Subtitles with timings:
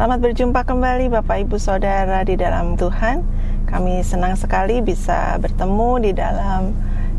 [0.00, 3.20] Selamat berjumpa kembali Bapak Ibu Saudara di dalam Tuhan.
[3.68, 6.72] Kami senang sekali bisa bertemu di dalam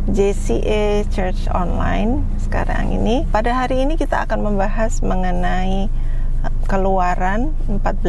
[0.09, 3.21] JCA Church Online sekarang ini.
[3.29, 5.93] Pada hari ini kita akan membahas mengenai
[6.41, 8.01] uh, Keluaran 14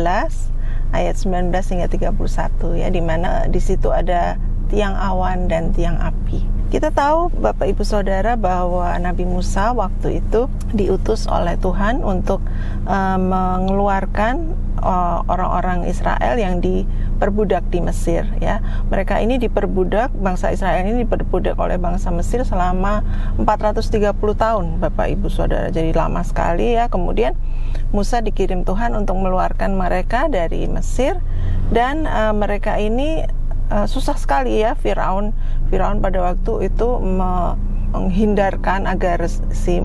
[0.96, 4.40] ayat 19 hingga 31 ya di mana di situ ada
[4.72, 6.48] tiang awan dan tiang api.
[6.72, 12.40] Kita tahu Bapak Ibu Saudara bahwa Nabi Musa waktu itu diutus oleh Tuhan untuk
[12.88, 18.58] uh, mengeluarkan uh, orang-orang Israel yang diperbudak di Mesir ya.
[18.90, 23.00] Mereka ini diperbudak bangsa Israel ini diperbudak oleh bangsa Mesir selama
[23.40, 25.70] 430 tahun Bapak Ibu Saudara.
[25.70, 26.90] Jadi lama sekali ya.
[26.90, 27.38] Kemudian
[27.94, 31.22] Musa dikirim Tuhan untuk mengeluarkan mereka dari Mesir
[31.70, 33.24] dan uh, mereka ini
[33.72, 35.32] uh, susah sekali ya Firaun
[35.72, 39.80] Firaun pada waktu itu menghindarkan agar si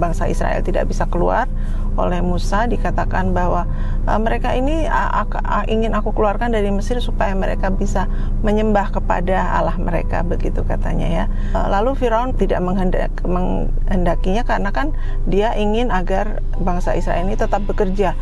[0.00, 1.48] bangsa Israel tidak bisa keluar
[1.96, 3.64] oleh Musa dikatakan bahwa
[4.04, 8.06] uh, mereka ini uh, uh, ingin aku keluarkan dari Mesir supaya mereka bisa
[8.44, 11.24] menyembah kepada Allah mereka begitu katanya ya.
[11.56, 14.92] Uh, lalu Firaun tidak menghendak, menghendakinya karena kan
[15.26, 18.12] dia ingin agar bangsa Israel ini tetap bekerja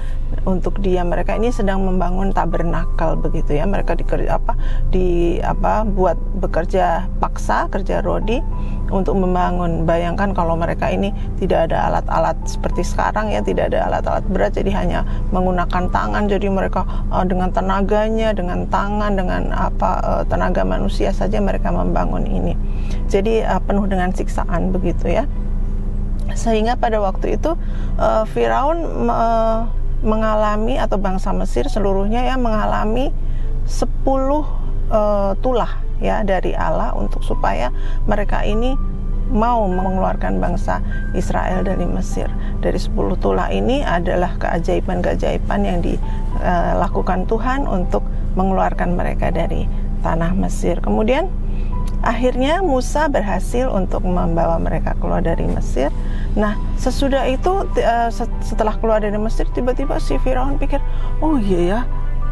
[0.45, 1.05] untuk dia.
[1.05, 3.65] Mereka ini sedang membangun tabernakel begitu ya.
[3.69, 4.57] Mereka dikerja apa
[4.89, 8.41] di apa buat bekerja paksa kerja rodi
[8.89, 9.85] untuk membangun.
[9.85, 14.71] Bayangkan kalau mereka ini tidak ada alat-alat seperti sekarang ya, tidak ada alat-alat berat jadi
[14.75, 15.01] hanya
[15.35, 21.43] menggunakan tangan jadi mereka uh, dengan tenaganya dengan tangan dengan apa uh, tenaga manusia saja
[21.43, 22.55] mereka membangun ini
[23.11, 25.25] jadi uh, penuh dengan siksaan begitu ya
[26.35, 27.55] sehingga pada waktu itu
[28.01, 29.69] uh, Firaun uh,
[30.05, 33.11] mengalami atau bangsa Mesir seluruhnya ya mengalami
[33.65, 34.05] 10
[34.93, 37.73] uh, tulah ya dari Allah untuk supaya
[38.05, 38.77] mereka ini
[39.33, 40.85] mau mengeluarkan bangsa
[41.17, 42.29] Israel dari Mesir.
[42.61, 48.05] Dari 10 tulah ini adalah keajaiban-keajaiban yang dilakukan Tuhan untuk
[48.37, 49.65] mengeluarkan mereka dari
[50.05, 50.79] tanah Mesir.
[50.85, 51.33] Kemudian
[52.05, 55.89] akhirnya Musa berhasil untuk membawa mereka keluar dari Mesir.
[56.35, 58.11] Nah, sesudah itu eh,
[58.43, 60.83] setelah keluar dari Mesir tiba-tiba si Firaun pikir,
[61.23, 61.81] "Oh iya ya,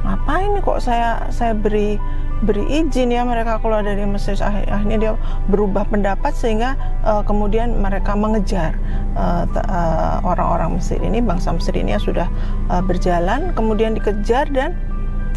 [0.03, 1.97] ngapain kok saya saya beri
[2.43, 5.12] beri izin ya mereka keluar dari Mesir akhirnya dia
[5.47, 6.75] berubah pendapat sehingga
[7.07, 8.75] uh, kemudian mereka mengejar
[9.15, 12.27] eh, uh, orang-orang Mesir ini bangsa Mesir ini yang sudah
[12.67, 14.75] uh, berjalan kemudian dikejar dan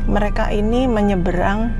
[0.09, 1.74] mereka ini menyeberang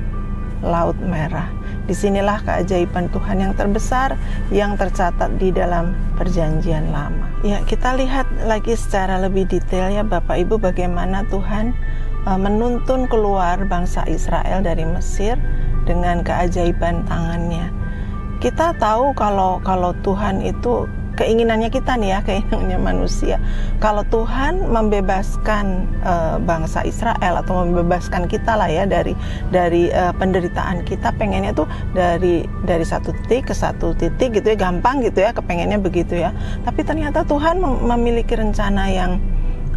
[0.66, 1.46] Laut Merah.
[1.86, 4.18] Di sinilah keajaiban Tuhan yang terbesar
[4.50, 7.30] yang tercatat di dalam Perjanjian Lama.
[7.46, 11.78] Ya, kita lihat lagi secara lebih detail ya Bapak Ibu bagaimana Tuhan
[12.26, 15.38] uh, menuntun keluar bangsa Israel dari Mesir
[15.86, 17.70] dengan keajaiban tangannya.
[18.42, 23.40] Kita tahu kalau kalau Tuhan itu keinginannya kita nih ya, keinginannya manusia.
[23.80, 29.16] Kalau Tuhan membebaskan uh, bangsa Israel atau membebaskan kita lah ya dari
[29.50, 34.58] dari uh, penderitaan kita, pengennya tuh dari dari satu titik ke satu titik gitu ya,
[34.60, 36.36] gampang gitu ya, kepengennya begitu ya.
[36.68, 39.18] Tapi ternyata Tuhan memiliki rencana yang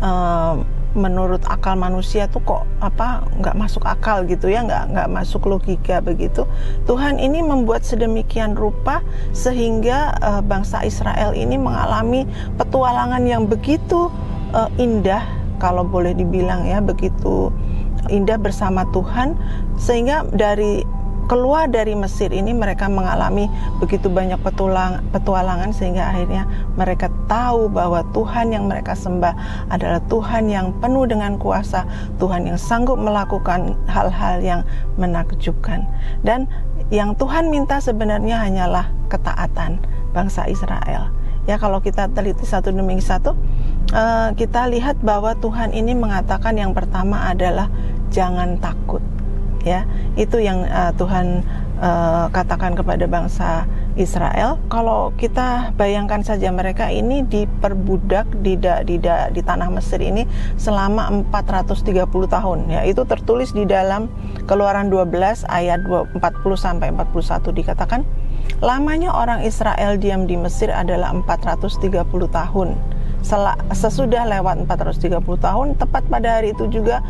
[0.03, 5.45] uh, menurut akal manusia tuh kok apa nggak masuk akal gitu ya nggak nggak masuk
[5.45, 6.49] logika begitu.
[6.89, 9.05] Tuhan ini membuat sedemikian rupa
[9.37, 12.25] sehingga uh, bangsa Israel ini mengalami
[12.57, 14.09] petualangan yang begitu
[14.57, 15.25] uh, indah
[15.59, 17.53] kalau boleh dibilang ya begitu
[18.09, 19.37] indah bersama Tuhan.
[19.79, 20.83] Sehingga dari
[21.29, 28.01] keluar dari Mesir ini mereka mengalami begitu banyak petualang, petualangan sehingga akhirnya mereka tahu bahwa
[28.17, 29.37] Tuhan yang mereka sembah
[29.69, 31.85] adalah Tuhan yang penuh dengan kuasa,
[32.17, 34.61] Tuhan yang sanggup melakukan hal-hal yang
[34.97, 35.85] menakjubkan.
[36.25, 36.49] Dan
[36.89, 39.85] yang Tuhan minta sebenarnya hanyalah ketaatan
[40.17, 41.13] bangsa Israel.
[41.45, 43.37] Ya kalau kita teliti satu demi satu,
[43.93, 47.69] uh, kita lihat bahwa Tuhan ini mengatakan yang pertama adalah
[48.09, 49.01] jangan takut
[49.63, 49.87] ya.
[50.19, 51.47] Itu yang uh, Tuhan
[51.81, 53.65] uh, katakan kepada bangsa
[53.99, 54.63] Israel.
[54.71, 60.27] Kalau kita bayangkan saja mereka ini diperbudak di da, di, da, di tanah Mesir ini
[60.55, 62.87] selama 430 tahun ya.
[62.87, 64.07] Itu tertulis di dalam
[64.47, 66.19] Keluaran 12 ayat 40
[66.57, 68.01] sampai 41 dikatakan
[68.65, 72.69] lamanya orang Israel diam di Mesir adalah 430 tahun.
[73.75, 77.03] Sesudah lewat 430 tahun tepat pada hari itu juga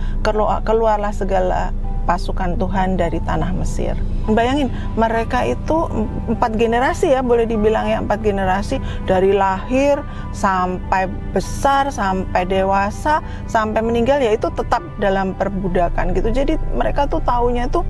[0.65, 1.71] keluarlah segala
[2.09, 3.93] pasukan Tuhan dari tanah Mesir.
[4.33, 5.89] Bayangin, mereka itu
[6.33, 10.01] empat generasi ya, boleh dibilang ya empat generasi dari lahir
[10.33, 11.05] sampai
[11.37, 16.33] besar, sampai dewasa, sampai meninggal ya itu tetap dalam perbudakan gitu.
[16.33, 17.85] Jadi mereka tuh taunya tuh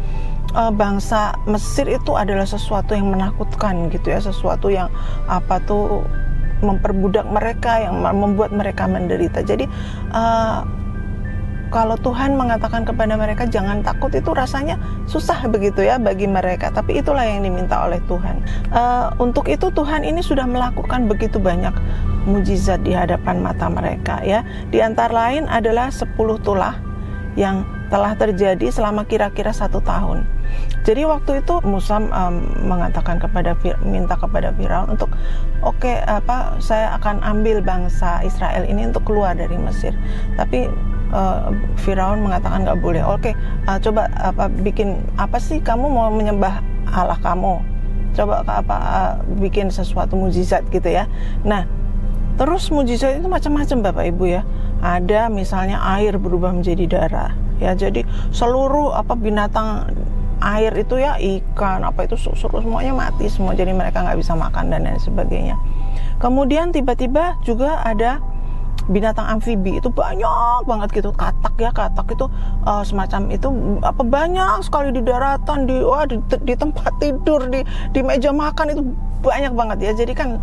[0.58, 4.90] uh, bangsa Mesir itu adalah sesuatu yang menakutkan gitu ya, sesuatu yang
[5.30, 6.02] apa tuh
[6.58, 9.46] memperbudak mereka, yang membuat mereka menderita.
[9.46, 9.70] Jadi
[10.10, 10.66] uh,
[11.68, 17.00] kalau Tuhan mengatakan kepada mereka jangan takut itu rasanya susah begitu ya bagi mereka tapi
[17.00, 18.40] itulah yang diminta oleh Tuhan.
[18.72, 21.72] Uh, untuk itu Tuhan ini sudah melakukan begitu banyak
[22.28, 24.44] mujizat di hadapan mata mereka ya.
[24.72, 26.76] Di antara lain adalah 10 tulah
[27.38, 30.24] yang telah terjadi selama kira-kira satu tahun.
[30.84, 32.34] Jadi waktu itu Musa um,
[32.64, 35.12] mengatakan kepada minta kepada Firaun untuk
[35.60, 39.92] oke okay, apa saya akan ambil bangsa Israel ini untuk keluar dari Mesir.
[40.36, 40.68] Tapi
[41.12, 43.02] uh, Firaun mengatakan nggak boleh.
[43.04, 43.34] Oke, okay,
[43.68, 46.60] uh, coba apa bikin apa sih kamu mau menyembah
[46.90, 47.60] Allah kamu?
[48.16, 51.06] Coba apa uh, bikin sesuatu mujizat gitu ya.
[51.44, 51.68] Nah,
[52.40, 54.42] terus mujizat itu macam-macam Bapak Ibu ya.
[54.78, 59.90] Ada misalnya air berubah menjadi darah ya jadi seluruh apa binatang
[60.38, 64.70] air itu ya ikan apa itu susu semuanya mati semua jadi mereka nggak bisa makan
[64.70, 65.58] dan lain sebagainya
[66.22, 68.22] kemudian tiba-tiba juga ada
[68.88, 71.12] binatang amfibi itu banyak banget gitu.
[71.12, 72.26] Katak ya katak itu
[72.64, 73.48] uh, semacam itu
[73.84, 77.62] apa banyak sekali di daratan di wah di, di tempat tidur di
[77.92, 78.82] di meja makan itu
[79.20, 79.92] banyak banget ya.
[79.92, 80.40] Jadi kan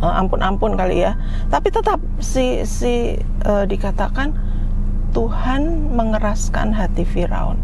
[0.00, 1.18] uh, ampun-ampun kali ya.
[1.50, 4.34] Tapi tetap si si uh, dikatakan
[5.16, 7.56] Tuhan mengeraskan hati Firaun.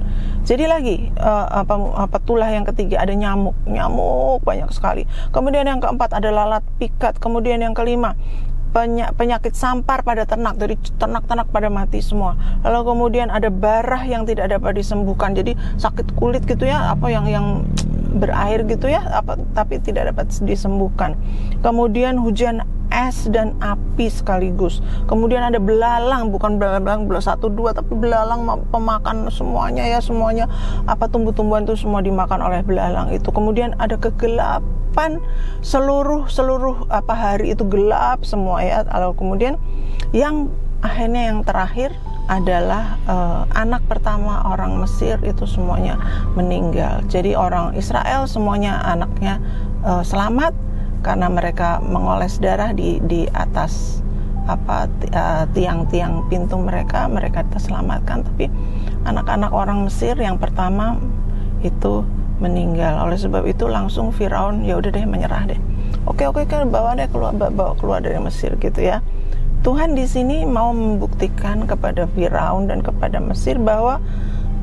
[0.44, 5.08] Jadi lagi uh, apa apa tulah yang ketiga ada nyamuk, nyamuk banyak sekali.
[5.32, 7.16] Kemudian yang keempat ada lalat pikat.
[7.20, 8.16] Kemudian yang kelima
[9.14, 12.34] penyakit sampar pada ternak dari ternak-ternak pada mati semua.
[12.66, 15.32] Lalu kemudian ada barah yang tidak dapat disembuhkan.
[15.38, 17.46] Jadi sakit kulit gitu ya apa yang yang
[18.14, 21.14] berair gitu ya apa tapi tidak dapat disembuhkan.
[21.62, 24.78] Kemudian hujan es dan api sekaligus.
[25.10, 30.46] Kemudian ada belalang, bukan belalang belas satu dua, tapi belalang pemakan semuanya ya semuanya
[30.86, 33.34] apa tumbuh-tumbuhan itu semua dimakan oleh belalang itu.
[33.34, 35.18] Kemudian ada kegelapan
[35.60, 38.86] seluruh seluruh apa hari itu gelap semua ya.
[38.86, 39.54] Lalu kemudian
[40.14, 40.46] yang
[40.84, 41.90] akhirnya yang terakhir
[42.24, 46.00] adalah uh, anak pertama orang Mesir itu semuanya
[46.32, 47.04] meninggal.
[47.12, 49.44] Jadi orang Israel semuanya anaknya
[49.84, 50.56] uh, selamat
[51.04, 54.00] karena mereka mengoles darah di di atas
[54.48, 58.24] apa eh, tiang-tiang pintu mereka mereka terselamatkan.
[58.24, 58.48] Tapi
[59.04, 60.96] anak-anak orang Mesir yang pertama
[61.60, 62.02] itu
[62.40, 63.04] meninggal.
[63.04, 65.60] Oleh sebab itu langsung Firaun ya udah deh menyerah deh.
[66.08, 69.04] Oke oke kan bawa deh keluar bawa keluar dari Mesir gitu ya.
[69.64, 73.96] Tuhan di sini mau membuktikan kepada Firaun dan kepada Mesir bahwa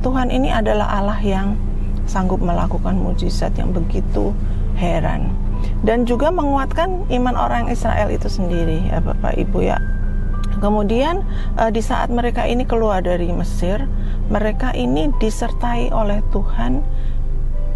[0.05, 1.57] Tuhan ini adalah Allah yang
[2.05, 4.29] sanggup melakukan mujizat yang begitu
[4.77, 5.33] heran
[5.81, 9.77] dan juga menguatkan iman orang Israel itu sendiri ya Bapak Ibu ya.
[10.61, 11.25] Kemudian
[11.57, 13.81] uh, di saat mereka ini keluar dari Mesir,
[14.29, 16.85] mereka ini disertai oleh Tuhan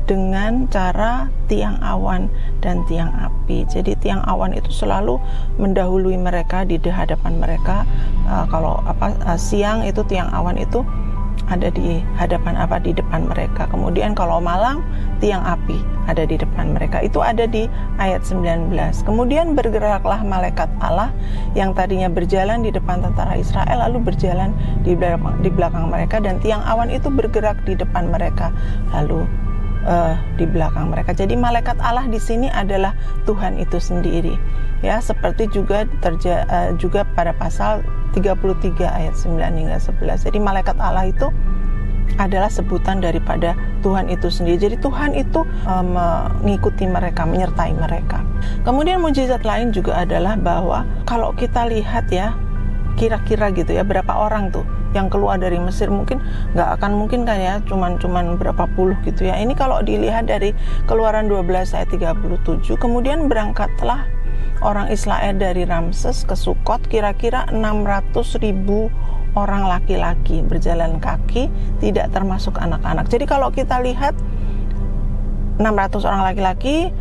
[0.06, 2.30] dengan cara tiang awan
[2.62, 3.66] dan tiang api.
[3.66, 5.18] Jadi tiang awan itu selalu
[5.58, 7.90] mendahului mereka di hadapan mereka.
[8.30, 10.86] Uh, kalau apa uh, siang itu tiang awan itu
[11.46, 13.70] ada di hadapan apa di depan mereka.
[13.70, 14.82] Kemudian kalau malam
[15.22, 15.78] tiang api
[16.10, 17.02] ada di depan mereka.
[17.02, 17.70] Itu ada di
[18.02, 18.74] ayat 19.
[19.06, 21.14] Kemudian bergeraklah malaikat Allah
[21.54, 26.42] yang tadinya berjalan di depan tentara Israel lalu berjalan di belakang, di belakang mereka dan
[26.42, 28.50] tiang awan itu bergerak di depan mereka
[28.94, 29.26] lalu
[29.86, 31.14] uh, di belakang mereka.
[31.16, 32.92] Jadi malaikat Allah di sini adalah
[33.24, 34.36] Tuhan itu sendiri.
[34.84, 37.82] Ya, seperti juga terja uh, juga pada pasal
[38.14, 40.28] 33 ayat 9 hingga 11.
[40.28, 41.32] Jadi malaikat Allah itu
[42.16, 44.58] adalah sebutan daripada Tuhan itu sendiri.
[44.62, 45.98] Jadi Tuhan itu um,
[46.46, 48.24] mengikuti mereka, menyertai mereka.
[48.64, 52.38] Kemudian mujizat lain juga adalah bahwa kalau kita lihat ya,
[52.96, 54.64] kira-kira gitu ya berapa orang tuh
[54.96, 55.92] yang keluar dari Mesir?
[55.92, 56.24] Mungkin
[56.56, 59.36] nggak akan mungkin kan ya cuman cuman berapa puluh gitu ya.
[59.40, 60.56] Ini kalau dilihat dari
[60.88, 64.08] keluaran 12 ayat 37 kemudian berangkatlah
[64.64, 68.88] orang Israel dari Ramses ke Sukot kira-kira 600 ribu
[69.36, 71.52] orang laki-laki berjalan kaki
[71.84, 73.06] tidak termasuk anak-anak.
[73.12, 74.16] Jadi kalau kita lihat
[75.60, 76.96] 600 orang laki-laki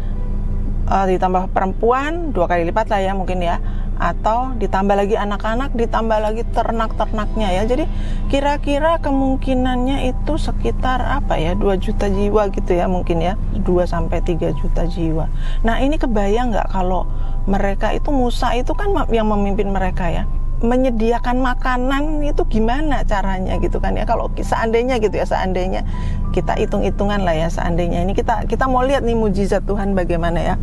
[0.91, 3.59] uh, ditambah perempuan dua kali lipat lah ya mungkin ya
[3.99, 7.63] atau ditambah lagi anak-anak ditambah lagi ternak-ternaknya ya.
[7.65, 7.85] Jadi
[8.29, 11.55] kira-kira kemungkinannya itu sekitar apa ya?
[11.57, 13.35] 2 juta jiwa gitu ya mungkin ya.
[13.57, 15.27] 2 sampai 3 juta jiwa.
[15.67, 17.07] Nah ini kebayang nggak kalau
[17.45, 20.25] mereka itu Musa itu kan yang memimpin mereka ya
[20.65, 24.09] menyediakan makanan itu gimana caranya gitu kan ya?
[24.09, 25.85] Kalau seandainya gitu ya seandainya
[26.33, 30.55] kita hitung-hitungan lah ya seandainya ini kita kita mau lihat nih mujizat Tuhan bagaimana ya?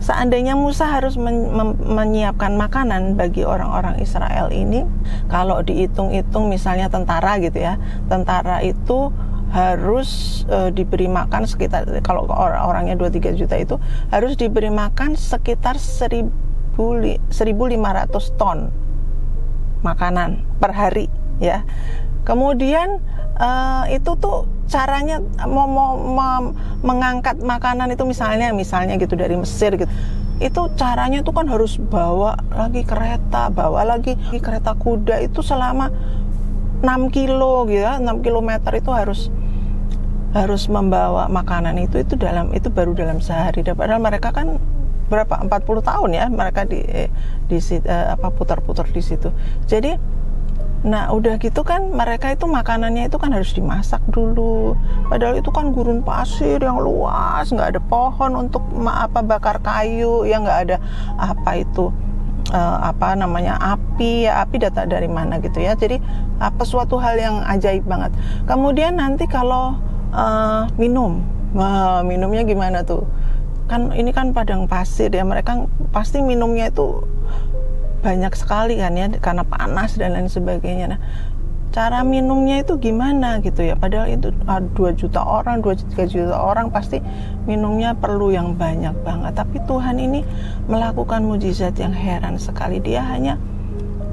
[0.00, 4.82] Seandainya Musa harus men, men, menyiapkan makanan bagi orang-orang Israel ini
[5.28, 7.76] kalau dihitung-hitung misalnya tentara gitu ya
[8.08, 9.12] tentara itu
[9.50, 13.76] harus e, diberi makan sekitar kalau orang-orangnya 2-3 juta itu
[14.14, 16.30] harus diberi makan sekitar 1000
[16.78, 18.70] 1500 ton
[19.80, 21.06] makanan per hari
[21.40, 21.64] ya.
[22.24, 23.00] Kemudian
[23.40, 25.18] uh, itu tuh caranya
[25.48, 26.52] mau, mau, mau
[26.84, 29.90] mengangkat makanan itu misalnya misalnya gitu dari Mesir gitu.
[30.40, 35.90] Itu caranya tuh kan harus bawa lagi kereta bawa lagi kereta kuda itu selama
[36.80, 37.98] 6 kilo gitu ya.
[37.98, 39.32] 6 kilometer itu harus
[40.30, 43.66] harus membawa makanan itu itu dalam itu baru dalam sehari.
[43.66, 44.60] Padahal mereka kan
[45.10, 47.10] berapa 40 tahun ya mereka di eh,
[47.50, 49.34] di eh, apa putar-putar di situ.
[49.66, 50.20] Jadi
[50.80, 54.72] Nah udah gitu kan mereka itu makanannya itu kan harus dimasak dulu.
[55.12, 60.40] Padahal itu kan gurun pasir yang luas nggak ada pohon untuk apa bakar kayu ya
[60.40, 60.76] nggak ada
[61.20, 61.92] apa itu
[62.56, 64.24] uh, apa namanya api.
[64.24, 65.76] Ya api data dari mana gitu ya.
[65.76, 66.00] Jadi
[66.40, 68.16] apa suatu hal yang ajaib banget.
[68.48, 69.76] Kemudian nanti kalau
[70.16, 73.02] uh, minum Wah, minumnya gimana tuh
[73.70, 77.06] kan ini kan padang pasir ya mereka pasti minumnya itu
[78.02, 80.96] banyak sekali kan ya karena panas dan lain sebagainya.
[80.96, 81.00] Nah,
[81.70, 83.78] cara minumnya itu gimana gitu ya?
[83.78, 86.98] Padahal itu ah, 2 juta orang 2 3 juta orang pasti
[87.46, 89.32] minumnya perlu yang banyak banget.
[89.38, 90.26] Tapi Tuhan ini
[90.66, 92.82] melakukan mujizat yang heran sekali.
[92.82, 93.38] Dia hanya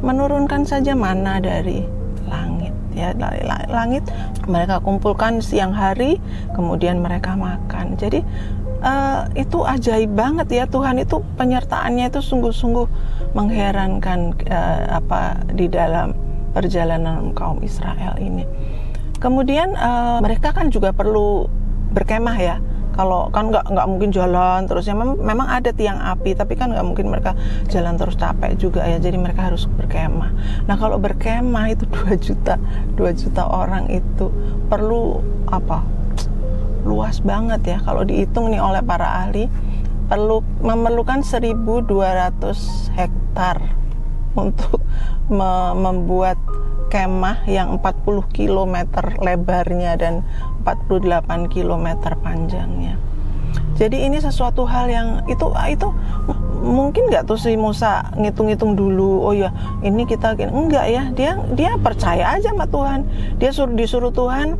[0.05, 1.81] menurunkan saja mana dari
[2.29, 3.15] langit ya.
[3.15, 4.05] Dari langit
[4.45, 6.21] mereka kumpulkan siang hari
[6.53, 7.97] kemudian mereka makan.
[7.97, 8.21] Jadi
[8.81, 12.87] uh, itu ajaib banget ya Tuhan itu penyertaannya itu sungguh-sungguh
[13.33, 16.13] mengherankan uh, apa di dalam
[16.53, 18.45] perjalanan kaum Israel ini.
[19.17, 21.49] Kemudian uh, mereka kan juga perlu
[21.93, 22.57] berkemah ya.
[22.97, 26.73] Kalau kan nggak nggak mungkin jalan terus ya mem memang ada tiang api tapi kan
[26.73, 27.37] nggak mungkin mereka
[27.69, 30.33] jalan terus capek juga ya jadi mereka harus berkemah.
[30.65, 32.57] Nah kalau berkemah itu 2 juta
[32.97, 34.33] 2 juta orang itu
[34.65, 35.96] perlu apa
[36.87, 39.51] luas banget ya kalau dihitung nih oleh para ahli
[40.07, 41.83] perlu memerlukan 1200
[42.95, 43.59] hektar
[44.39, 44.79] untuk
[45.27, 46.39] me membuat
[46.87, 48.75] kemah yang 40 km
[49.19, 50.23] lebarnya dan
[50.63, 51.87] 48 km
[52.23, 52.95] panjangnya.
[53.77, 55.87] Jadi ini sesuatu hal yang itu itu
[56.63, 59.21] mungkin nggak tuh si Musa ngitung-ngitung dulu.
[59.27, 59.53] Oh ya
[59.83, 63.05] ini kita enggak ya dia dia percaya aja sama Tuhan.
[63.37, 64.57] Dia suruh disuruh Tuhan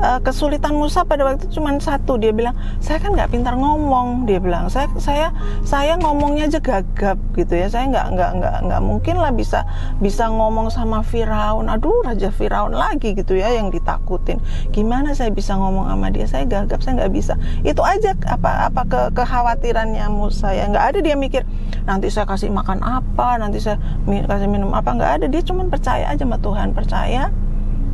[0.00, 2.18] uh, kesulitan Musa pada waktu itu cuma satu.
[2.18, 4.26] Dia bilang saya kan nggak pintar ngomong.
[4.26, 5.30] Dia bilang saya saya
[5.62, 7.66] saya ngomongnya aja gagap gitu ya.
[7.70, 9.62] Saya nggak nggak nggak nggak mungkin lah bisa
[10.00, 11.70] bisa ngomong sama Firaun.
[11.70, 14.40] Aduh raja Firaun lagi gitu ya yang ditakutin.
[14.74, 16.26] Gimana saya bisa ngomong sama dia?
[16.26, 17.34] Saya gagap saya nggak bisa.
[17.62, 20.66] Itu aja apa apa ke kekhawatirannya Musa ya.
[20.70, 21.42] Nggak ada dia mikir
[21.84, 23.36] nanti saya kasih makan apa?
[23.38, 24.90] Nanti saya kasih minum apa?
[24.94, 25.26] Nggak ada.
[25.28, 26.72] Dia cuma percaya aja sama Tuhan.
[26.72, 27.30] Percaya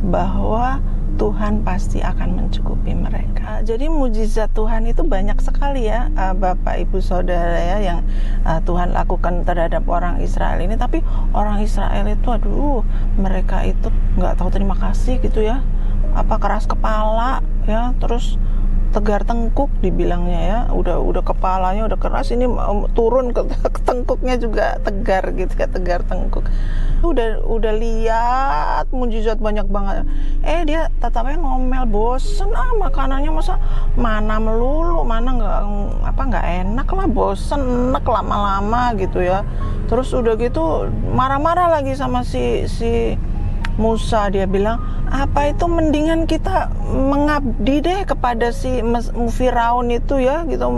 [0.01, 0.81] bahwa
[1.21, 3.61] Tuhan pasti akan mencukupi mereka.
[3.61, 8.01] Jadi mujizat Tuhan itu banyak sekali ya, uh, Bapak Ibu Saudara ya yang
[8.41, 10.73] uh, Tuhan lakukan terhadap orang Israel ini.
[10.73, 11.05] Tapi
[11.37, 12.81] orang Israel itu, aduh,
[13.21, 15.61] mereka itu nggak tahu terima kasih gitu ya.
[16.17, 18.41] Apa keras kepala ya, terus
[18.91, 20.59] tegar tengkuk dibilangnya ya.
[20.75, 22.45] Udah udah kepalanya udah keras ini
[22.93, 26.45] turun ke, ke tengkuknya juga tegar gitu ya tegar tengkuk.
[27.01, 30.05] Udah udah lihat mujizat banyak banget.
[30.45, 32.51] Eh dia tetapnya ngomel bosen.
[32.53, 33.57] Ah makanannya masa
[33.95, 35.59] mana melulu mana nggak
[36.05, 39.47] apa nggak enak lah bosen enak lama-lama gitu ya.
[39.87, 43.15] Terus udah gitu marah-marah lagi sama si si
[43.81, 44.77] Musa dia bilang
[45.09, 48.79] apa itu mendingan kita mengabdi deh kepada si
[49.33, 50.69] Firaun itu ya gitu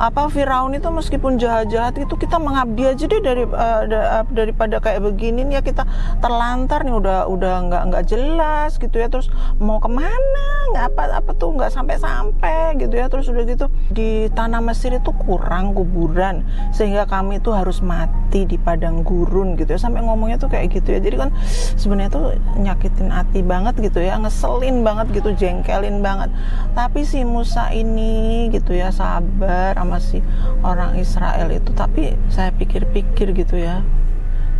[0.00, 5.44] apa Firaun itu meskipun jahat-jahat itu kita mengabdi aja deh dari uh, daripada kayak begini
[5.46, 5.82] nih ya kita
[6.18, 9.10] terlantar nih udah udah nggak nggak jelas gitu ya.
[9.10, 10.46] Terus mau ke mana?
[10.72, 13.06] Nggak apa apa tuh nggak sampai-sampai gitu ya.
[13.10, 18.56] Terus udah gitu di tanah Mesir itu kurang kuburan sehingga kami itu harus mati di
[18.56, 19.80] padang gurun gitu ya.
[19.80, 21.00] Sampai ngomongnya tuh kayak gitu ya.
[21.02, 21.30] Jadi kan
[21.76, 26.30] sebenarnya tuh nyakitin hati banget gitu ya ngeselin banget gitu jengkelin banget.
[26.72, 30.22] Tapi si Musa ini gitu ya sabar sama si
[30.62, 31.74] orang Israel itu.
[31.74, 33.82] Tapi saya pikir-pikir gitu ya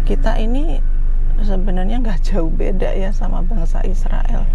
[0.07, 0.79] kita ini
[1.43, 4.49] sebenarnya nggak jauh beda ya sama bangsa Israel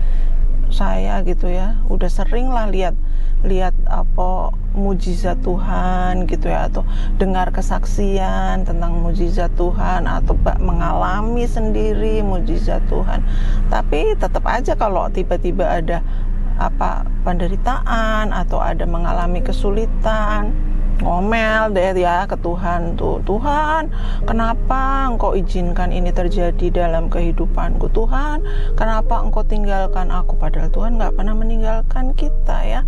[0.74, 1.78] saya gitu ya.
[1.92, 2.96] Udah sering lah lihat
[3.42, 6.86] lihat apa mujizat Tuhan gitu ya atau
[7.18, 13.26] dengar kesaksian tentang mujizat Tuhan atau mengalami sendiri mujizat Tuhan.
[13.68, 16.06] Tapi tetap aja kalau tiba-tiba ada
[16.62, 20.54] apa penderitaan atau ada mengalami kesulitan
[21.00, 23.24] ngomel deh ya ke Tuhan tuh.
[23.24, 23.88] Tuhan
[24.28, 27.88] kenapa engkau izinkan ini terjadi dalam kehidupanku?
[27.96, 28.44] Tuhan
[28.76, 30.36] kenapa engkau tinggalkan aku?
[30.36, 32.82] Padahal Tuhan nggak pernah meninggalkan kita ya.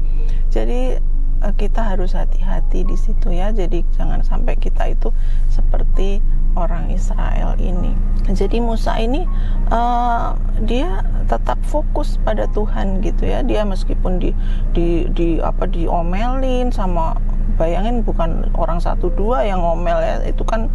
[0.51, 0.99] Jadi
[1.43, 3.55] eh, kita harus hati-hati di situ ya.
[3.55, 5.09] Jadi jangan sampai kita itu
[5.49, 6.19] seperti
[6.53, 7.93] orang Israel ini.
[8.29, 9.27] Jadi Musa ini
[9.67, 10.31] uh,
[10.63, 13.43] dia tetap fokus pada Tuhan gitu ya.
[13.43, 14.31] Dia meskipun di
[14.71, 17.17] di di apa diomelin sama
[17.55, 20.69] bayangin bukan orang satu dua yang ngomel ya itu kan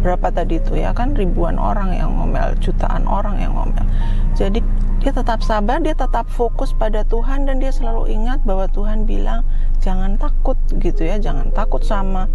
[0.00, 0.92] berapa tadi itu ya?
[0.92, 3.84] Kan ribuan orang yang ngomel jutaan orang yang ngomel.
[4.36, 4.60] Jadi
[5.00, 9.42] dia tetap sabar dia tetap fokus pada Tuhan dan dia selalu ingat bahwa Tuhan bilang
[9.82, 11.18] jangan takut gitu ya.
[11.18, 12.30] Jangan takut sama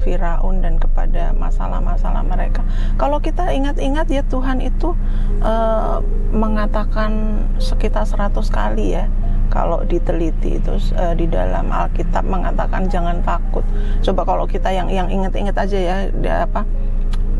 [0.00, 2.64] Firaun dan kepada masalah-masalah mereka.
[2.96, 4.96] Kalau kita ingat-ingat ya Tuhan itu
[5.44, 6.00] uh,
[6.32, 9.04] mengatakan sekitar 100 kali ya
[9.52, 13.62] kalau diteliti itu uh, di dalam Alkitab mengatakan jangan takut.
[14.00, 16.64] Coba kalau kita yang yang ingat-ingat aja ya dia apa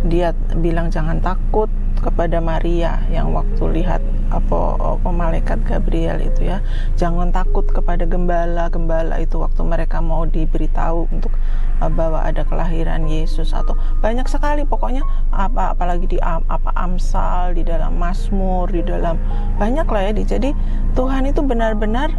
[0.04, 4.02] dia bilang jangan takut kepada Maria yang waktu lihat
[4.34, 6.58] apa, apa malaikat Gabriel itu ya.
[6.98, 11.30] Jangan takut kepada gembala gembala itu waktu mereka mau diberitahu untuk
[11.78, 17.62] uh, bahwa ada kelahiran Yesus atau banyak sekali pokoknya apa apalagi di apa Amsal di
[17.62, 19.14] dalam Mazmur di dalam
[19.62, 20.12] banyak lah ya.
[20.18, 20.50] Jadi
[20.98, 22.10] Tuhan itu benar-benar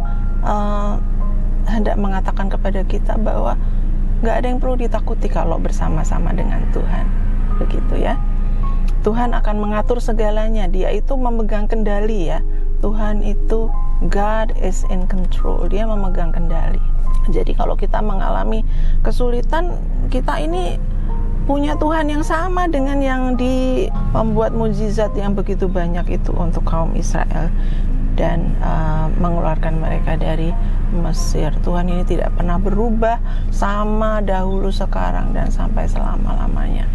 [0.42, 0.96] uh,
[1.68, 3.60] hendak mengatakan kepada kita bahwa
[4.24, 7.04] nggak ada yang perlu ditakuti kalau bersama-sama dengan Tuhan.
[7.60, 8.16] Begitu ya
[9.04, 10.64] Tuhan akan mengatur segalanya.
[10.66, 12.40] Dia itu memegang kendali ya.
[12.80, 13.68] Tuhan itu
[14.08, 15.68] God is in control.
[15.68, 16.80] Dia memegang kendali.
[17.28, 18.64] Jadi kalau kita mengalami
[19.04, 19.76] kesulitan,
[20.08, 20.80] kita ini
[21.44, 23.84] punya Tuhan yang sama dengan yang di
[24.16, 27.52] membuat mujizat yang begitu banyak itu untuk kaum Israel
[28.16, 30.56] dan uh, mengeluarkan mereka dari
[30.94, 31.52] Mesir.
[31.60, 33.20] Tuhan ini tidak pernah berubah
[33.52, 36.88] sama dahulu sekarang dan sampai selama-lamanya.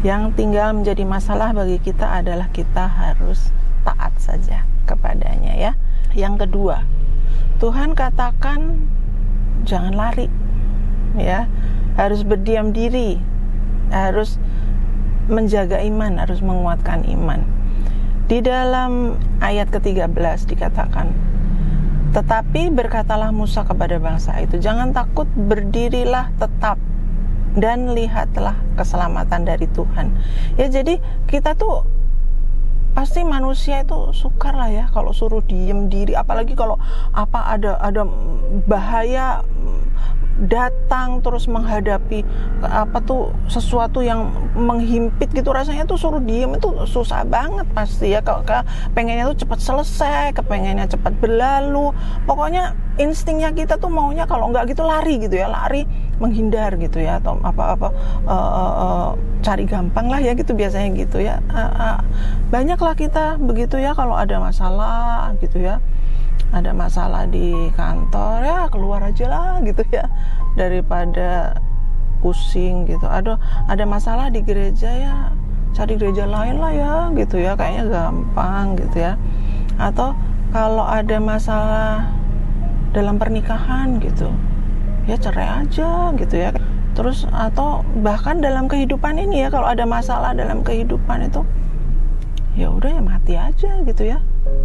[0.00, 3.52] Yang tinggal menjadi masalah bagi kita adalah kita harus
[3.84, 5.72] taat saja kepadanya ya.
[6.16, 6.88] Yang kedua,
[7.60, 8.88] Tuhan katakan
[9.68, 10.32] jangan lari.
[11.20, 11.50] Ya,
[12.00, 13.20] harus berdiam diri.
[13.92, 14.40] Harus
[15.28, 17.44] menjaga iman, harus menguatkan iman.
[18.24, 21.10] Di dalam ayat ke-13 dikatakan,
[22.10, 26.78] tetapi berkatalah Musa kepada bangsa itu, jangan takut, berdirilah tetap
[27.58, 30.14] dan lihatlah keselamatan dari Tuhan.
[30.54, 31.86] Ya jadi kita tuh
[32.90, 36.74] pasti manusia itu sukar lah ya kalau suruh diem diri apalagi kalau
[37.14, 38.02] apa ada ada
[38.66, 39.46] bahaya
[40.40, 42.24] datang terus menghadapi
[42.64, 45.52] apa tuh sesuatu yang menghimpit gitu.
[45.52, 48.24] Rasanya tuh suruh diem itu susah banget pasti ya.
[48.24, 48.46] Kalau
[48.96, 51.92] pengennya tuh cepat selesai kepengennya cepat berlalu.
[52.24, 55.88] Pokoknya instingnya kita tuh maunya kalau nggak gitu lari gitu ya lari
[56.20, 57.88] menghindar gitu ya atau apa-apa
[58.28, 59.08] uh, uh, uh,
[59.40, 61.40] cari gampang lah ya gitu biasanya gitu ya.
[61.48, 61.96] Uh, uh,
[62.52, 65.80] banyaklah kita begitu ya kalau ada masalah gitu ya
[66.50, 70.06] ada masalah di kantor ya keluar aja lah gitu ya.
[70.58, 71.54] Daripada
[72.20, 73.06] pusing gitu.
[73.06, 73.38] Ada
[73.70, 75.14] ada masalah di gereja ya
[75.70, 79.14] cari gereja lain lah ya gitu ya kayaknya gampang gitu ya.
[79.78, 80.12] Atau
[80.50, 82.10] kalau ada masalah
[82.90, 84.28] dalam pernikahan gitu
[85.06, 86.50] ya cerai aja gitu ya.
[86.98, 91.46] Terus atau bahkan dalam kehidupan ini ya kalau ada masalah dalam kehidupan itu
[92.58, 94.18] ya udah ya mati aja gitu ya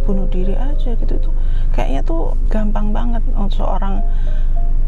[0.04, 1.12] bunuh diri aja gitu.
[1.18, 1.30] Itu
[1.74, 4.00] kayaknya tuh gampang banget untuk seorang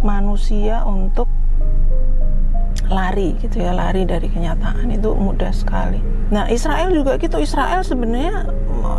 [0.03, 1.27] manusia untuk
[2.89, 6.01] lari gitu ya lari dari kenyataan itu mudah sekali.
[6.33, 7.37] Nah Israel juga gitu.
[7.37, 8.49] Israel sebenarnya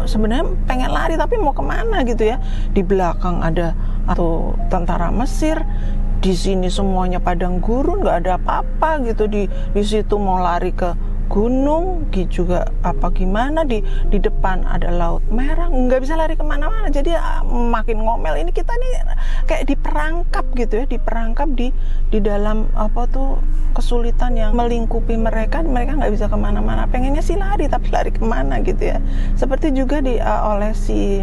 [0.05, 2.37] sebenarnya pengen lari tapi mau ke mana gitu ya?
[2.75, 3.73] Di belakang ada
[4.05, 5.57] atau tentara Mesir.
[6.19, 9.25] Di sini semuanya padang gurun nggak ada apa-apa gitu.
[9.25, 10.93] Di di situ mau lari ke
[11.29, 16.89] gunung juga apa gimana di di depan ada laut merah nggak bisa lari ke mana-mana.
[16.89, 18.41] Jadi ya, makin ngomel.
[18.41, 18.91] Ini kita nih
[19.45, 21.69] kayak diperangkap gitu ya diperangkap di
[22.09, 23.37] di dalam apa tuh
[23.77, 25.61] kesulitan yang melingkupi mereka.
[25.61, 26.89] Mereka nggak bisa ke mana-mana.
[26.89, 28.97] Pengennya sih lari tapi lari ke mana gitu ya.
[29.37, 31.21] Seperti juga di uh, oleh si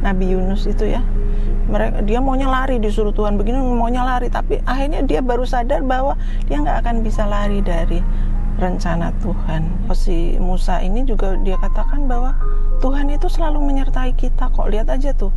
[0.00, 1.04] Nabi Yunus itu ya.
[1.68, 4.32] Mereka dia maunya lari disuruh Tuhan begini maunya lari.
[4.32, 6.16] Tapi akhirnya dia baru sadar bahwa
[6.48, 8.00] dia nggak akan bisa lari dari
[8.60, 9.88] rencana Tuhan.
[9.92, 12.36] Si Musa ini juga dia katakan bahwa
[12.82, 14.68] Tuhan itu selalu menyertai kita kok.
[14.68, 15.30] Lihat aja tuh.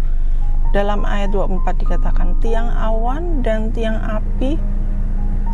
[0.74, 4.60] Dalam ayat 24 dikatakan tiang awan dan tiang api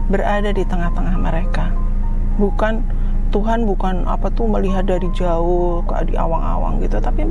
[0.10, 1.69] berada di tengah-tengah mereka.
[2.41, 2.82] Bukan
[3.32, 7.24] Tuhan bukan apa tuh melihat dari jauh ke di awang-awang gitu, tapi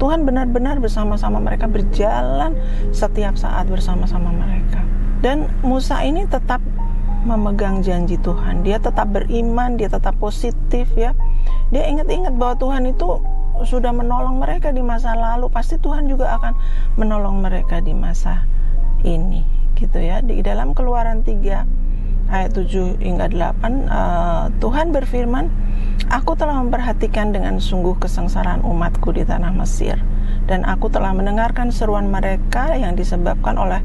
[0.00, 2.56] Tuhan benar-benar bersama-sama mereka berjalan
[2.88, 4.80] setiap saat bersama-sama mereka.
[5.20, 6.58] Dan Musa ini tetap
[7.22, 8.66] memegang janji Tuhan.
[8.66, 11.14] Dia tetap beriman, dia tetap positif ya.
[11.70, 13.22] Dia ingat-ingat bahwa Tuhan itu
[13.62, 16.52] sudah menolong mereka di masa lalu, pasti Tuhan juga akan
[16.98, 18.42] menolong mereka di masa
[19.06, 19.46] ini
[19.78, 20.20] gitu ya.
[20.20, 25.46] Di dalam Keluaran 3 ayat 7 hingga 8 uh, eh, Tuhan berfirman
[26.12, 29.96] Aku telah memperhatikan dengan sungguh kesengsaraan umatku di tanah Mesir
[30.50, 33.80] dan aku telah mendengarkan seruan mereka yang disebabkan oleh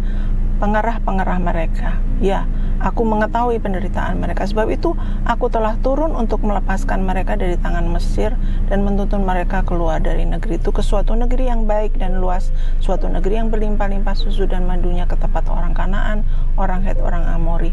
[0.58, 2.02] pengerah-pengerah mereka.
[2.18, 2.50] Ya,
[2.82, 4.46] aku mengetahui penderitaan mereka.
[4.46, 4.94] Sebab itu,
[5.26, 8.34] aku telah turun untuk melepaskan mereka dari tangan Mesir
[8.70, 12.50] dan menuntun mereka keluar dari negeri itu ke suatu negeri yang baik dan luas,
[12.82, 16.26] suatu negeri yang berlimpah-limpah susu dan madunya ke tempat orang Kanaan,
[16.58, 17.72] orang Het, orang Amori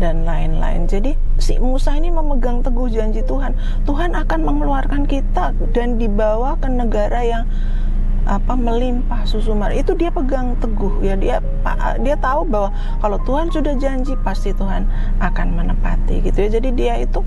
[0.00, 0.88] dan lain-lain.
[0.88, 3.52] Jadi si Musa ini memegang teguh janji Tuhan.
[3.84, 7.44] Tuhan akan mengeluarkan kita dan dibawa ke negara yang
[8.22, 11.14] apa melimpah susu madu itu dia pegang teguh ya.
[11.18, 11.42] Dia
[12.02, 12.70] dia tahu bahwa
[13.02, 14.86] kalau Tuhan sudah janji pasti Tuhan
[15.18, 16.48] akan menepati gitu ya.
[16.60, 17.22] Jadi dia itu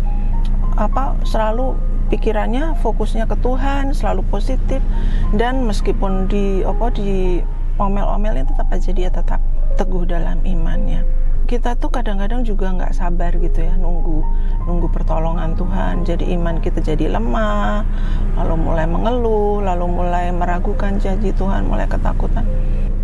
[0.76, 1.76] apa selalu
[2.12, 4.84] pikirannya fokusnya ke Tuhan selalu positif
[5.34, 7.42] dan meskipun di apa di
[7.82, 9.42] omel-omelnya tetap aja dia tetap
[9.76, 11.02] teguh dalam imannya
[11.46, 14.26] kita tuh kadang-kadang juga nggak sabar gitu ya nunggu
[14.66, 16.02] nunggu pertolongan Tuhan.
[16.02, 17.86] Jadi iman kita jadi lemah
[18.38, 22.46] lalu mulai mengeluh lalu mulai meragukan janji Tuhan mulai ketakutan.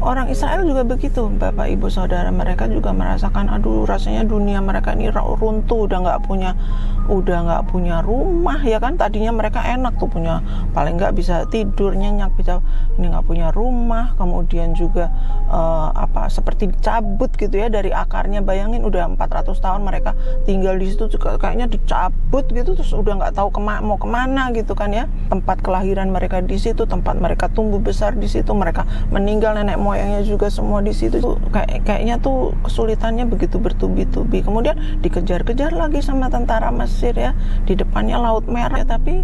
[0.02, 5.14] Orang Israel juga begitu bapak ibu saudara mereka juga merasakan aduh rasanya dunia mereka ini
[5.14, 6.58] runtuh udah nggak punya
[7.06, 8.98] udah nggak punya rumah ya kan?
[8.98, 10.42] Tadinya mereka enak tuh punya
[10.74, 12.66] paling nggak bisa tidur nyenyak bisa
[12.98, 14.18] ini nggak punya rumah.
[14.18, 15.14] Kemudian juga
[15.52, 20.16] uh, apa seperti dicabut gitu ya dari akarnya bayangin udah 400 tahun mereka
[20.48, 24.54] tinggal di situ juga kayaknya dicabut gitu terus udah nggak tahu kema mau ke mana
[24.54, 25.10] gitu kan ya.
[25.28, 30.12] Tempat kelahiran mereka di situ tempat mereka tumbuh besar di situ mereka meninggal nenek moyang
[30.12, 31.22] moyangnya juga semua di situ.
[31.54, 34.44] Kayak kayaknya tuh kesulitannya begitu bertubi-tubi.
[34.44, 37.32] Kemudian dikejar-kejar lagi sama tentara Mesir ya
[37.64, 38.84] di depannya laut merah.
[38.84, 39.24] Ya, tapi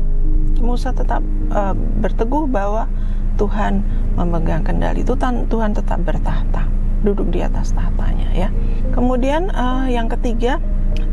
[0.63, 2.87] Musa tetap uh, berteguh bahwa
[3.35, 3.83] Tuhan
[4.15, 5.03] memegang kendali.
[5.03, 6.69] Itu Tuhan tetap bertahta
[7.07, 8.49] duduk di atas tahtanya ya.
[8.91, 10.59] Kemudian uh, yang ketiga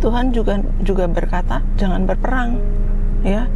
[0.03, 2.59] Tuhan juga juga berkata jangan berperang
[3.23, 3.47] ya.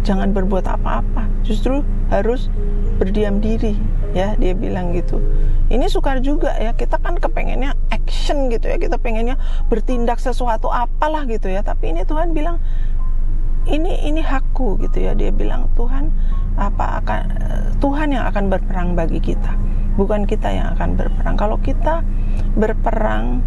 [0.00, 1.28] Jangan berbuat apa-apa.
[1.44, 2.48] Justru harus
[3.00, 3.76] berdiam diri
[4.12, 5.20] ya dia bilang gitu.
[5.72, 6.76] Ini sukar juga ya.
[6.76, 8.76] Kita kan kepengennya action gitu ya.
[8.76, 9.40] Kita pengennya
[9.72, 11.64] bertindak sesuatu apalah gitu ya.
[11.64, 12.60] Tapi ini Tuhan bilang
[13.68, 15.12] ini ini hakku gitu ya.
[15.12, 16.08] Dia bilang Tuhan
[16.60, 17.20] apa akan
[17.80, 19.56] Tuhan yang akan berperang bagi kita.
[19.96, 21.34] Bukan kita yang akan berperang.
[21.40, 22.04] Kalau kita
[22.54, 23.40] berperang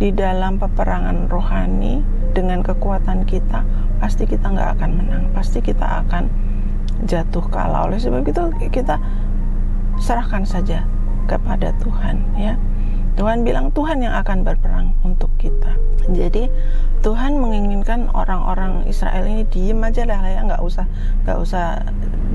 [0.00, 2.00] di dalam peperangan rohani
[2.32, 3.66] dengan kekuatan kita
[3.98, 5.24] pasti kita nggak akan menang.
[5.34, 6.30] Pasti kita akan
[7.04, 7.90] jatuh kalah.
[7.90, 8.96] Oleh sebab itu kita
[10.00, 10.86] serahkan saja
[11.28, 12.56] kepada Tuhan ya
[13.18, 15.74] Tuhan bilang Tuhan yang akan berperang untuk kita.
[16.10, 16.50] Jadi
[17.00, 20.40] Tuhan menginginkan orang-orang Israel ini diem aja lah ya.
[20.46, 20.86] Nggak usah
[21.26, 21.64] nggak usah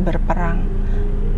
[0.03, 0.65] berperang.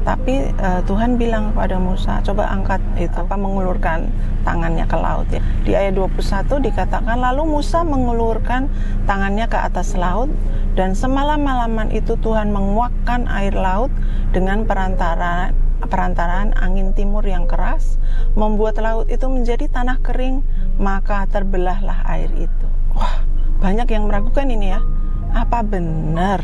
[0.07, 4.07] Tapi uh, Tuhan bilang kepada Musa coba angkat itu apa mengulurkan
[4.47, 5.43] tangannya ke laut ya.
[5.67, 8.71] Di ayat 21 dikatakan lalu Musa mengulurkan
[9.03, 10.31] tangannya ke atas laut
[10.79, 13.91] dan semalam-malaman itu Tuhan menguakkan air laut
[14.31, 15.51] dengan perantara
[15.85, 18.01] perantaraan angin timur yang keras
[18.33, 20.41] membuat laut itu menjadi tanah kering
[20.81, 22.67] maka terbelahlah air itu.
[22.97, 23.21] Wah
[23.61, 24.81] banyak yang meragukan ini ya.
[25.37, 26.41] Apa benar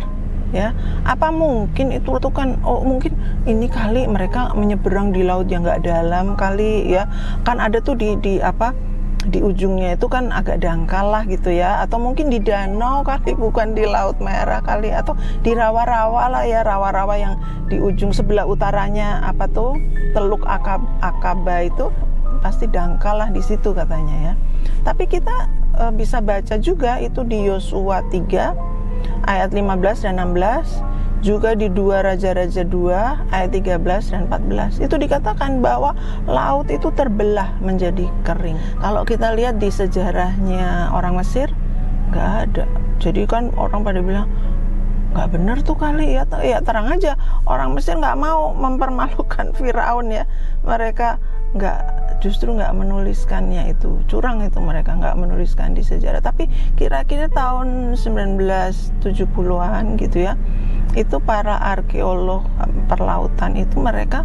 [0.53, 0.77] ya?
[1.01, 3.17] Apa mungkin itu tuh kan oh mungkin
[3.49, 7.09] ini kali mereka menyeberang di laut yang nggak dalam kali ya?
[7.41, 8.73] Kan ada tuh di di apa
[9.29, 11.83] di ujungnya itu kan agak dangkal lah gitu ya.
[11.83, 14.91] Atau mungkin di danau kali bukan di laut merah kali.
[14.91, 17.36] Atau di rawa-rawa lah ya rawa-rawa yang
[17.71, 19.79] di ujung sebelah utaranya apa tuh
[20.12, 21.88] teluk akab akaba itu
[22.43, 24.33] pasti dangkal lah di situ katanya ya.
[24.83, 25.47] Tapi kita
[25.79, 28.73] e, bisa baca juga itu di Yosua 3
[29.27, 30.92] ayat 15 dan 16
[31.23, 35.95] juga di dua Raja-Raja 2 ayat 13 dan 14 itu dikatakan bahwa
[36.27, 38.59] laut itu terbelah menjadi kering.
[38.83, 41.47] Kalau kita lihat di sejarahnya orang Mesir
[42.12, 42.67] nggak ada.
[42.99, 44.27] Jadi kan orang pada bilang
[45.15, 47.15] nggak bener tuh kali ya ya terang aja.
[47.47, 50.27] Orang Mesir nggak mau mempermalukan Firaun ya.
[50.67, 51.23] Mereka
[51.55, 53.99] nggak justru nggak menuliskannya itu.
[54.07, 56.23] Curang itu mereka nggak menuliskan di sejarah.
[56.23, 56.47] Tapi
[56.79, 60.39] kira-kira tahun 1970-an gitu ya
[60.93, 62.45] itu para arkeolog
[62.86, 64.21] perlautan itu mereka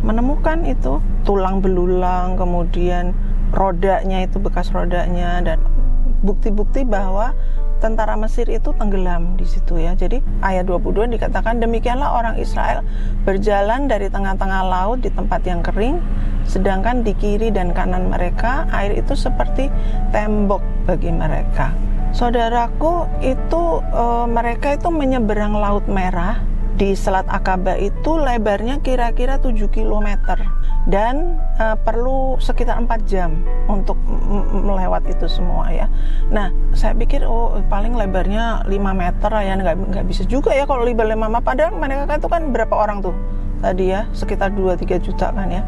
[0.00, 3.12] menemukan itu tulang belulang kemudian
[3.50, 5.58] rodanya itu bekas rodanya dan
[6.22, 7.34] bukti-bukti bahwa
[7.80, 9.96] tentara Mesir itu tenggelam di situ ya.
[9.96, 12.84] Jadi ayat 22 dikatakan demikianlah orang Israel
[13.24, 15.98] berjalan dari tengah-tengah laut di tempat yang kering
[16.44, 19.72] sedangkan di kiri dan kanan mereka air itu seperti
[20.12, 21.72] tembok bagi mereka.
[22.10, 23.62] Saudaraku itu
[23.94, 26.42] e, mereka itu menyeberang laut merah
[26.80, 30.16] di Selat Akaba itu lebarnya kira-kira 7 km
[30.88, 33.36] dan uh, perlu sekitar 4 jam
[33.68, 34.00] untuk
[34.48, 35.92] melewat itu semua ya.
[36.32, 40.88] Nah, saya pikir oh paling lebarnya 5 meter ya nggak nggak bisa juga ya kalau
[40.88, 43.12] lebar 5 meter padahal mereka itu kan berapa orang tuh
[43.60, 45.60] tadi ya sekitar 2-3 juta kan ya.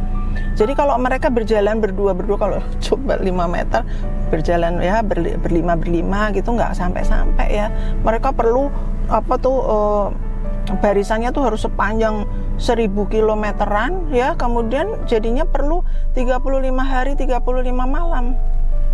[0.57, 2.57] Jadi kalau mereka berjalan berdua berdua kalau
[2.89, 3.85] coba 5 meter
[4.33, 7.69] berjalan ya ber, berlima berlima gitu nggak sampai sampai ya.
[8.01, 8.73] Mereka perlu
[9.13, 10.32] apa tuh uh,
[10.79, 12.27] barisannya tuh harus sepanjang
[12.59, 14.39] 1000 kilometeran ya.
[14.39, 15.83] Kemudian jadinya perlu
[16.15, 16.39] 35
[16.83, 18.39] hari 35 malam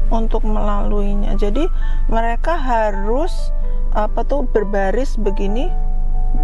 [0.09, 1.37] untuk melaluinya.
[1.37, 1.68] Jadi
[2.09, 3.52] mereka harus
[3.92, 5.72] apa tuh berbaris begini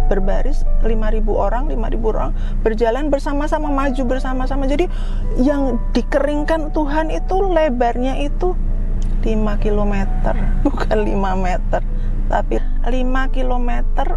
[0.09, 2.31] berbaris 5000 orang 5000 orang
[2.65, 4.65] berjalan bersama-sama maju bersama-sama.
[4.65, 4.89] Jadi
[5.41, 8.57] yang dikeringkan Tuhan itu lebarnya itu
[9.25, 9.93] 5 km
[10.65, 11.81] bukan 5 meter
[12.25, 13.69] tapi 5 km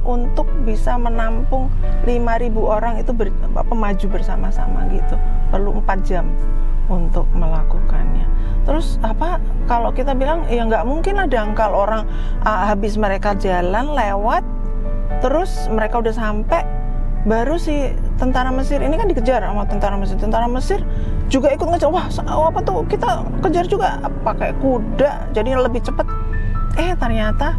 [0.04, 1.68] untuk bisa menampung
[2.04, 5.16] 5000 orang itu ber, apa, maju bersama-sama gitu.
[5.52, 6.24] Perlu 4 jam
[6.88, 8.24] untuk melakukannya.
[8.64, 12.04] Terus apa kalau kita bilang ya nggak mungkin lah dangkal orang
[12.44, 14.44] uh, habis mereka jalan lewat
[15.24, 16.64] terus mereka udah sampai
[17.24, 20.16] baru si tentara Mesir ini kan dikejar sama tentara Mesir.
[20.20, 20.80] Tentara Mesir
[21.28, 26.08] juga ikut ngejar wah apa tuh kita kejar juga pakai kuda jadi lebih cepat
[26.80, 27.52] eh ternyata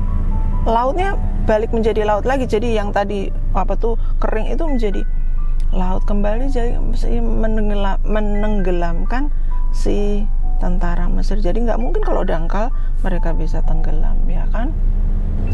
[0.69, 1.17] lautnya
[1.49, 2.45] balik menjadi laut lagi.
[2.45, 5.01] Jadi yang tadi apa tuh kering itu menjadi
[5.73, 6.53] laut kembali.
[6.53, 6.77] Jadi
[7.19, 9.33] menenggelam, menenggelamkan
[9.73, 10.23] si
[10.61, 11.41] tentara Mesir.
[11.41, 12.69] Jadi nggak mungkin kalau dangkal
[13.01, 14.69] mereka bisa tenggelam ya kan?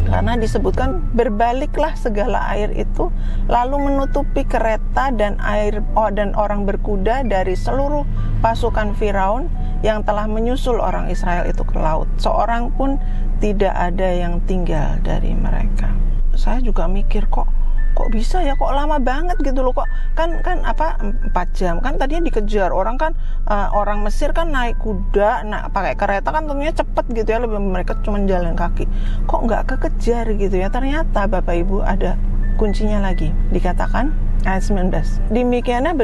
[0.06, 3.10] Karena disebutkan berbaliklah segala air itu
[3.48, 8.04] lalu menutupi kereta dan air oh, dan orang berkuda dari seluruh
[8.44, 9.48] pasukan Firaun
[9.86, 12.10] yang telah menyusul orang Israel itu ke laut.
[12.18, 12.98] Seorang pun
[13.38, 15.94] tidak ada yang tinggal dari mereka.
[16.34, 17.46] Saya juga mikir kok
[17.96, 18.60] kok bisa ya?
[18.60, 19.72] Kok lama banget gitu loh?
[19.72, 21.80] Kok kan kan apa empat jam?
[21.80, 23.16] Kan tadinya dikejar orang kan
[23.48, 27.40] uh, orang Mesir kan naik kuda nah pakai kereta kan tentunya cepet gitu ya.
[27.40, 28.90] Lebih mereka cuma jalan kaki.
[29.30, 30.68] Kok nggak kekejar gitu ya?
[30.68, 32.20] Ternyata bapak ibu ada
[32.56, 34.16] kuncinya lagi dikatakan
[34.46, 35.34] ayat 19.
[35.34, 35.98] Demikiannya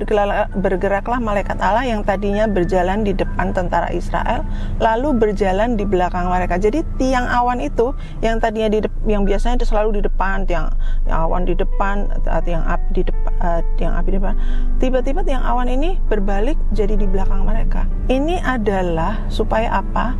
[0.57, 4.43] bergeraklah malaikat Allah yang tadinya berjalan di depan tentara Israel
[4.81, 6.57] lalu berjalan di belakang mereka.
[6.57, 7.93] Jadi tiang awan itu
[8.25, 10.73] yang tadinya di yang biasanya itu selalu di depan tiang,
[11.05, 12.09] tiang awan di depan
[12.43, 14.35] tiang api di depan uh, tiang api di depan.
[14.81, 17.85] Tiba-tiba tiang awan ini berbalik jadi di belakang mereka.
[18.09, 20.17] Ini adalah supaya apa?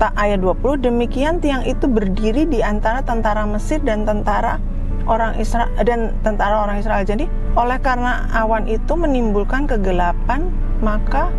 [0.00, 4.56] Tak ayat 20 demikian tiang itu berdiri di antara tentara Mesir dan tentara
[5.10, 7.02] orang Israel dan tentara orang Israel.
[7.02, 7.26] Jadi
[7.58, 11.34] oleh karena awan itu menimbulkan kegelapan, maka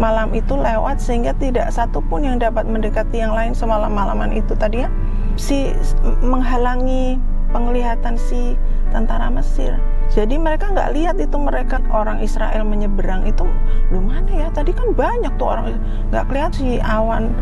[0.00, 4.82] malam itu lewat sehingga tidak satu pun yang dapat mendekati yang lain semalam-malaman itu tadi
[4.82, 4.90] ya
[5.38, 5.70] si
[6.18, 7.20] menghalangi
[7.54, 8.58] penglihatan si
[8.90, 9.78] tentara Mesir.
[10.12, 13.48] Jadi mereka nggak lihat itu mereka orang Israel menyeberang itu
[13.90, 14.48] lu mana ya?
[14.52, 15.80] Tadi kan banyak tuh orang
[16.12, 17.32] nggak kelihatan si awan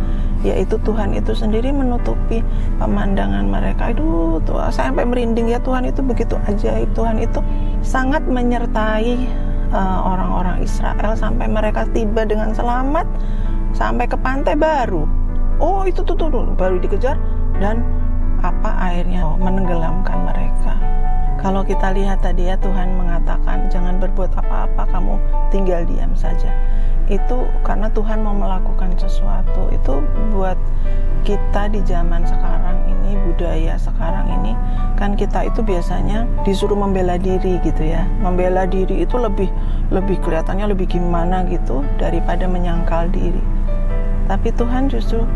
[0.42, 2.40] yaitu Tuhan itu sendiri menutupi
[2.78, 3.92] pemandangan mereka.
[3.92, 6.88] Itu tuh saya sampai merinding ya Tuhan itu begitu ajaib.
[6.94, 7.40] Tuhan itu
[7.82, 9.20] sangat menyertai
[9.74, 13.04] uh, orang-orang Israel sampai mereka tiba dengan selamat
[13.76, 15.04] sampai ke pantai baru.
[15.62, 17.16] Oh itu tuh, tuh, tuh baru dikejar
[17.60, 17.84] dan
[18.42, 20.74] apa airnya menenggelamkan mereka.
[21.42, 25.18] Kalau kita lihat tadi ya Tuhan mengatakan jangan berbuat apa-apa kamu
[25.50, 26.54] tinggal diam saja.
[27.10, 29.74] Itu karena Tuhan mau melakukan sesuatu.
[29.74, 30.54] Itu buat
[31.26, 34.54] kita di zaman sekarang ini budaya sekarang ini
[34.98, 38.06] kan kita itu biasanya disuruh membela diri gitu ya.
[38.22, 39.50] Membela diri itu lebih
[39.90, 43.42] lebih kelihatannya lebih gimana gitu daripada menyangkal diri.
[44.30, 45.26] Tapi Tuhan justru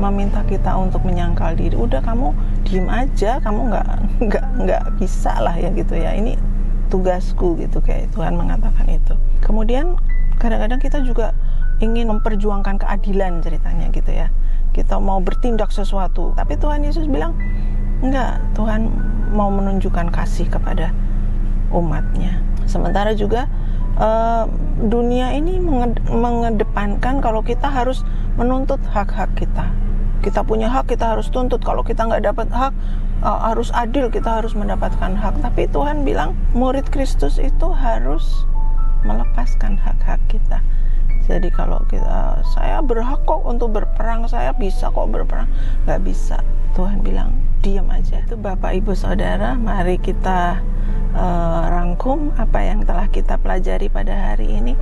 [0.00, 2.32] meminta kita untuk menyangkal diri udah kamu
[2.64, 3.88] diem aja kamu nggak
[4.24, 6.16] nggak nggak bisa lah ya gitu ya.
[6.16, 6.34] Ini
[6.88, 9.14] tugasku gitu kayak Tuhan mengatakan itu.
[9.44, 10.00] Kemudian
[10.40, 11.36] kadang-kadang kita juga
[11.82, 14.32] ingin memperjuangkan keadilan ceritanya gitu ya.
[14.74, 17.36] Kita mau bertindak sesuatu tapi Tuhan Yesus bilang
[18.02, 18.90] enggak Tuhan
[19.30, 20.90] mau menunjukkan kasih kepada
[21.70, 22.40] umatnya.
[22.64, 23.46] Sementara juga
[24.00, 24.48] uh,
[24.82, 25.60] dunia ini
[26.08, 28.02] mengedepankan kalau kita harus
[28.34, 29.70] menuntut hak-hak kita
[30.24, 31.60] kita punya hak kita harus tuntut.
[31.60, 32.72] Kalau kita nggak dapat hak
[33.20, 35.44] uh, harus adil kita harus mendapatkan hak.
[35.44, 38.48] Tapi Tuhan bilang murid Kristus itu harus
[39.04, 40.64] melepaskan hak-hak kita
[41.24, 45.48] jadi kalau kita saya berhak kok untuk berperang saya bisa kok berperang.
[45.88, 46.36] Nggak bisa.
[46.76, 47.32] Tuhan bilang
[47.64, 48.20] diam aja.
[48.20, 50.60] Itu Bapak Ibu Saudara mari kita
[51.16, 54.74] uh, rangkum apa yang telah kita pelajari pada hari ini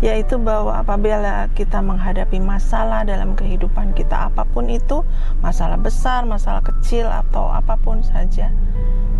[0.00, 5.04] yaitu bahwa apabila kita menghadapi masalah dalam kehidupan kita apa pun itu
[5.44, 8.48] masalah besar, masalah kecil atau apa pun saja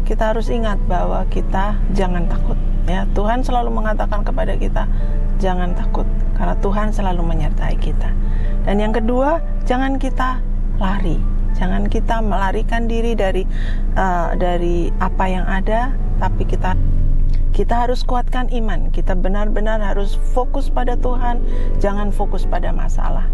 [0.09, 3.07] kita harus ingat bahwa kita jangan takut ya.
[3.15, 4.89] Tuhan selalu mengatakan kepada kita
[5.39, 6.09] jangan takut
[6.41, 8.09] karena Tuhan selalu menyertai kita.
[8.65, 10.41] Dan yang kedua jangan kita
[10.81, 11.21] lari.
[11.53, 13.45] Jangan kita melarikan diri dari
[13.93, 16.73] uh, dari apa yang ada tapi kita
[17.53, 18.89] kita harus kuatkan iman.
[18.89, 21.45] Kita benar-benar harus fokus pada Tuhan
[21.85, 23.29] jangan fokus pada masalah.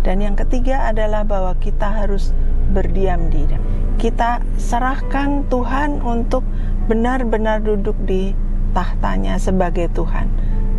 [0.00, 2.32] Dan yang ketiga adalah bahwa kita harus
[2.72, 3.60] berdiam diri.
[4.00, 6.40] Kita serahkan Tuhan untuk
[6.86, 8.32] benar-benar duduk di
[8.70, 10.30] tahtanya sebagai Tuhan,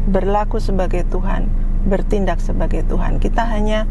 [0.08, 1.50] berlaku sebagai Tuhan,
[1.86, 3.22] bertindak sebagai Tuhan.
[3.22, 3.86] Kita hanya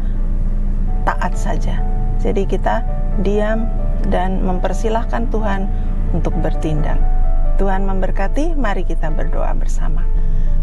[1.07, 1.79] taat saja.
[2.19, 2.83] Jadi kita
[3.23, 3.69] diam
[4.11, 5.69] dan mempersilahkan Tuhan
[6.11, 6.99] untuk bertindak.
[7.57, 10.05] Tuhan memberkati, mari kita berdoa bersama.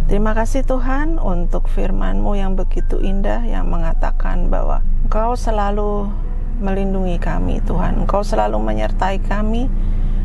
[0.04, 6.12] Terima kasih Tuhan untuk firman-Mu yang begitu indah yang mengatakan bahwa Engkau selalu
[6.60, 8.04] melindungi kami Tuhan.
[8.04, 9.66] Engkau selalu menyertai kami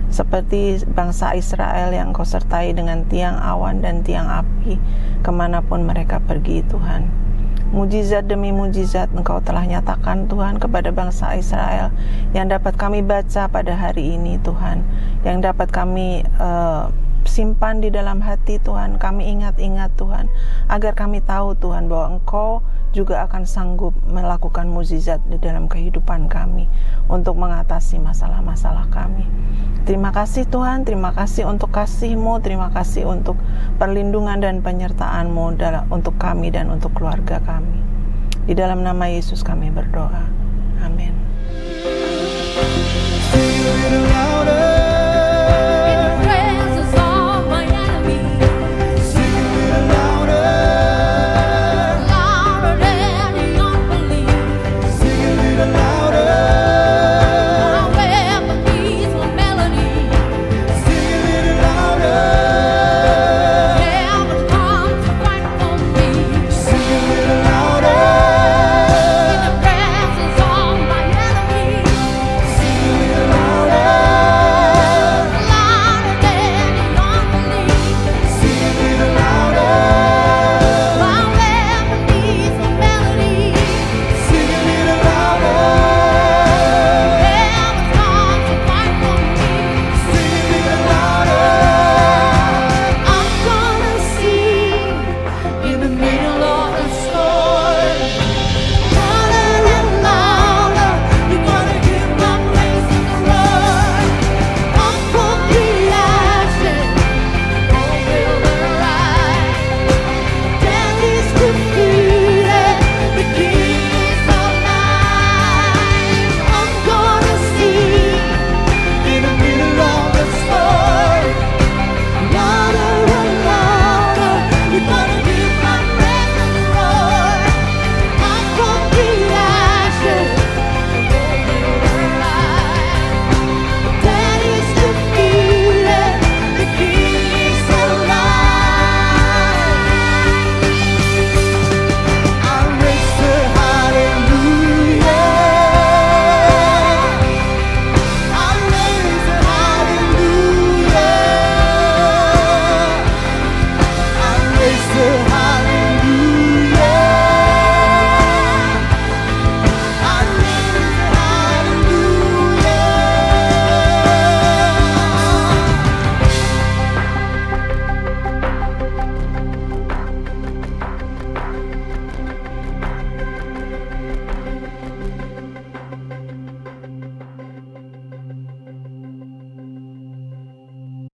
[0.09, 4.81] seperti bangsa Israel yang kau sertai dengan tiang awan dan tiang api
[5.21, 7.09] ke mana pun mereka pergi Tuhan.
[7.69, 11.93] Mujizat demi mujizat engkau telah nyatakan Tuhan kepada bangsa Israel
[12.33, 14.81] yang dapat kami baca pada hari ini Tuhan.
[15.21, 16.89] Yang dapat kami uh,
[17.29, 18.97] simpan di dalam hati Tuhan.
[18.97, 20.33] Kami ingat-ingat Tuhan.
[20.65, 26.65] Agar kami tahu Tuhan bahwa engkau juga akan sanggup melakukan mujizat di dalam kehidupan kami
[27.05, 29.25] untuk mengatasi masalah-masalah kami.
[29.85, 33.37] Terima kasih Tuhan, terima kasih untuk kasih-Mu, terima kasih untuk
[33.81, 35.57] perlindungan dan penyertaan-Mu
[35.89, 37.81] untuk kami dan untuk keluarga kami.
[38.45, 40.25] Di dalam nama Yesus kami berdoa.
[40.81, 41.13] Amin.